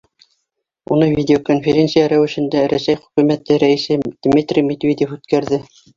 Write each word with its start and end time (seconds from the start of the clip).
Уны 0.95 1.09
видеоконференция 1.17 2.07
рәүешендә 2.13 2.63
Рәсәй 2.73 2.99
Хөкүмәте 3.03 3.61
Рәйесе 3.65 3.99
Дмитрий 4.29 4.67
Медведев 4.71 5.15
үткәрҙе. 5.19 5.63